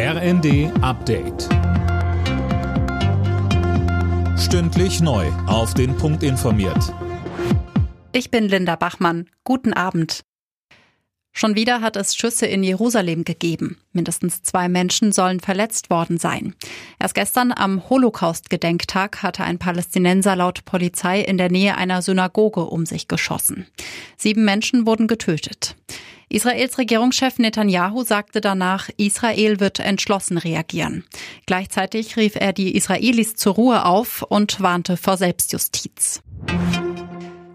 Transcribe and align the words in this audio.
RND 0.00 0.70
Update. 0.80 1.48
Stündlich 4.38 5.00
neu. 5.00 5.26
Auf 5.48 5.74
den 5.74 5.96
Punkt 5.96 6.22
informiert. 6.22 6.94
Ich 8.12 8.30
bin 8.30 8.44
Linda 8.44 8.76
Bachmann. 8.76 9.28
Guten 9.42 9.72
Abend. 9.72 10.22
Schon 11.32 11.56
wieder 11.56 11.80
hat 11.80 11.96
es 11.96 12.14
Schüsse 12.14 12.46
in 12.46 12.62
Jerusalem 12.62 13.24
gegeben. 13.24 13.78
Mindestens 13.92 14.44
zwei 14.44 14.68
Menschen 14.68 15.10
sollen 15.10 15.40
verletzt 15.40 15.90
worden 15.90 16.18
sein. 16.18 16.54
Erst 17.00 17.16
gestern 17.16 17.50
am 17.50 17.90
Holocaust-Gedenktag 17.90 19.24
hatte 19.24 19.42
ein 19.42 19.58
Palästinenser 19.58 20.36
laut 20.36 20.64
Polizei 20.64 21.20
in 21.22 21.38
der 21.38 21.50
Nähe 21.50 21.76
einer 21.76 22.02
Synagoge 22.02 22.66
um 22.66 22.86
sich 22.86 23.08
geschossen. 23.08 23.66
Sieben 24.16 24.44
Menschen 24.44 24.86
wurden 24.86 25.08
getötet. 25.08 25.74
Israels 26.30 26.76
Regierungschef 26.76 27.38
Netanyahu 27.38 28.04
sagte 28.04 28.40
danach, 28.40 28.90
Israel 28.98 29.60
wird 29.60 29.80
entschlossen 29.80 30.36
reagieren. 30.36 31.04
Gleichzeitig 31.46 32.16
rief 32.16 32.36
er 32.36 32.52
die 32.52 32.76
Israelis 32.76 33.34
zur 33.34 33.54
Ruhe 33.54 33.84
auf 33.86 34.22
und 34.22 34.60
warnte 34.60 34.96
vor 34.96 35.16
Selbstjustiz. 35.16 36.22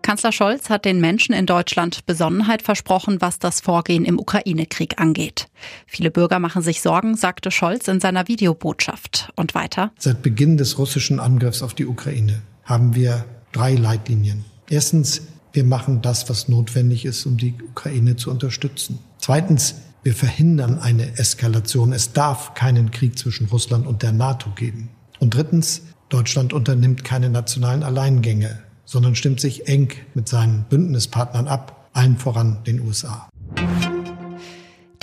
Kanzler 0.00 0.32
Scholz 0.32 0.68
hat 0.68 0.84
den 0.84 1.00
Menschen 1.00 1.34
in 1.34 1.46
Deutschland 1.46 2.04
Besonnenheit 2.04 2.60
versprochen, 2.60 3.20
was 3.20 3.38
das 3.38 3.60
Vorgehen 3.60 4.04
im 4.04 4.18
Ukraine-Krieg 4.18 5.00
angeht. 5.00 5.48
Viele 5.86 6.10
Bürger 6.10 6.38
machen 6.38 6.60
sich 6.60 6.82
Sorgen, 6.82 7.16
sagte 7.16 7.50
Scholz 7.50 7.88
in 7.88 8.00
seiner 8.00 8.28
Videobotschaft. 8.28 9.32
Und 9.34 9.54
weiter. 9.54 9.92
Seit 9.98 10.22
Beginn 10.22 10.58
des 10.58 10.76
russischen 10.76 11.20
Angriffs 11.20 11.62
auf 11.62 11.72
die 11.72 11.86
Ukraine 11.86 12.42
haben 12.64 12.94
wir 12.94 13.24
drei 13.52 13.74
Leitlinien. 13.74 14.44
Erstens, 14.68 15.22
wir 15.54 15.64
machen 15.64 16.02
das, 16.02 16.28
was 16.28 16.48
notwendig 16.48 17.04
ist, 17.04 17.24
um 17.26 17.36
die 17.36 17.54
Ukraine 17.70 18.16
zu 18.16 18.30
unterstützen. 18.30 18.98
Zweitens, 19.18 19.76
wir 20.02 20.14
verhindern 20.14 20.78
eine 20.78 21.16
Eskalation. 21.16 21.92
Es 21.92 22.12
darf 22.12 22.54
keinen 22.54 22.90
Krieg 22.90 23.18
zwischen 23.18 23.46
Russland 23.46 23.86
und 23.86 24.02
der 24.02 24.12
NATO 24.12 24.50
geben. 24.50 24.90
Und 25.20 25.34
drittens, 25.34 25.82
Deutschland 26.08 26.52
unternimmt 26.52 27.04
keine 27.04 27.30
nationalen 27.30 27.82
Alleingänge, 27.82 28.58
sondern 28.84 29.14
stimmt 29.14 29.40
sich 29.40 29.66
eng 29.66 29.92
mit 30.12 30.28
seinen 30.28 30.64
Bündnispartnern 30.64 31.48
ab, 31.48 31.88
allen 31.94 32.18
voran 32.18 32.58
den 32.66 32.80
USA. 32.80 33.28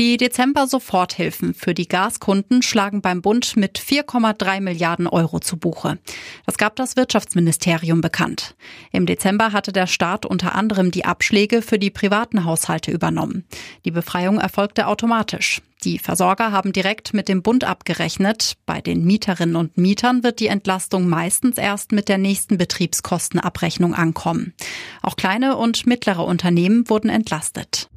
Die 0.00 0.16
Dezember-Soforthilfen 0.16 1.52
für 1.52 1.74
die 1.74 1.86
Gaskunden 1.86 2.62
schlagen 2.62 3.02
beim 3.02 3.20
Bund 3.20 3.58
mit 3.58 3.78
4,3 3.78 4.62
Milliarden 4.62 5.06
Euro 5.06 5.40
zu 5.40 5.58
Buche. 5.58 5.98
Das 6.46 6.56
gab 6.56 6.74
das 6.76 6.96
Wirtschaftsministerium 6.96 8.00
bekannt. 8.00 8.54
Im 8.92 9.04
Dezember 9.04 9.52
hatte 9.52 9.72
der 9.72 9.86
Staat 9.86 10.24
unter 10.24 10.54
anderem 10.54 10.90
die 10.90 11.04
Abschläge 11.04 11.60
für 11.60 11.78
die 11.78 11.90
privaten 11.90 12.46
Haushalte 12.46 12.90
übernommen. 12.90 13.44
Die 13.84 13.90
Befreiung 13.90 14.38
erfolgte 14.38 14.86
automatisch. 14.86 15.60
Die 15.84 15.98
Versorger 15.98 16.50
haben 16.50 16.72
direkt 16.72 17.12
mit 17.12 17.28
dem 17.28 17.42
Bund 17.42 17.64
abgerechnet. 17.64 18.54
Bei 18.64 18.80
den 18.80 19.04
Mieterinnen 19.04 19.56
und 19.56 19.76
Mietern 19.76 20.22
wird 20.22 20.40
die 20.40 20.46
Entlastung 20.46 21.10
meistens 21.10 21.58
erst 21.58 21.92
mit 21.92 22.08
der 22.08 22.16
nächsten 22.16 22.56
Betriebskostenabrechnung 22.56 23.92
ankommen. 23.92 24.54
Auch 25.02 25.16
kleine 25.16 25.58
und 25.58 25.86
mittlere 25.86 26.24
Unternehmen 26.24 26.88
wurden 26.88 27.10
entlastet. 27.10 27.90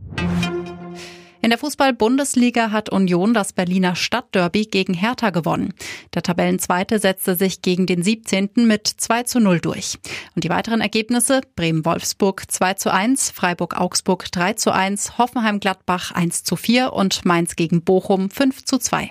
In 1.44 1.50
der 1.50 1.60
Fußball-Bundesliga 1.60 2.72
hat 2.72 2.88
Union 2.88 3.34
das 3.34 3.52
Berliner 3.52 3.98
Stadtderby 3.98 4.64
gegen 4.64 4.94
Hertha 4.94 5.30
gewonnen. 5.30 5.74
Der 6.14 6.24
Tabellenzweite 6.24 7.00
setzte 7.00 7.36
sich 7.36 7.62
gegen 7.62 7.86
den 7.86 8.02
17. 8.02 8.52
mit 8.66 8.88
2 8.88 9.24
zu 9.24 9.42
0 9.42 9.60
durch. 9.60 10.00
Und 10.36 10.46
die 10.46 10.50
weiteren 10.50 10.80
Ergebnisse 10.80 11.42
Bremen-Wolfsburg 11.58 12.50
2 12.50 12.76
zu 12.76 12.94
1, 12.94 13.32
Freiburg-Augsburg 13.32 14.32
3 14.32 14.54
zu 14.54 14.72
1, 14.72 15.18
Hoffenheim-Gladbach 15.18 16.12
1 16.12 16.46
zu 16.46 16.56
4 16.56 16.94
und 16.94 17.26
Mainz 17.26 17.58
gegen 17.58 17.84
Bochum 17.84 18.30
5 18.30 18.64
zu 18.64 18.78
2. 18.78 19.10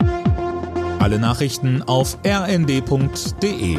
Alle 1.00 1.19
Nachrichten 1.19 1.83
auf 1.83 2.16
rnd.de 2.25 3.77